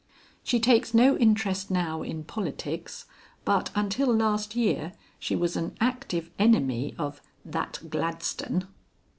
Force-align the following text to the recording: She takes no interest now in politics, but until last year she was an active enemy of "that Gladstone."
She 0.41 0.59
takes 0.59 0.95
no 0.95 1.15
interest 1.15 1.69
now 1.69 2.01
in 2.01 2.23
politics, 2.23 3.05
but 3.45 3.69
until 3.75 4.11
last 4.11 4.55
year 4.55 4.93
she 5.19 5.35
was 5.35 5.55
an 5.55 5.77
active 5.79 6.31
enemy 6.39 6.95
of 6.97 7.21
"that 7.45 7.77
Gladstone." 7.87 8.65